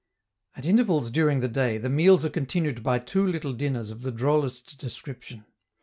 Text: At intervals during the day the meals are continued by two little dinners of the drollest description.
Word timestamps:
At 0.57 0.65
intervals 0.65 1.11
during 1.11 1.41
the 1.41 1.47
day 1.47 1.77
the 1.77 1.87
meals 1.87 2.25
are 2.25 2.31
continued 2.31 2.81
by 2.81 2.97
two 2.97 3.23
little 3.23 3.53
dinners 3.53 3.91
of 3.91 4.01
the 4.01 4.11
drollest 4.11 4.79
description. 4.79 5.45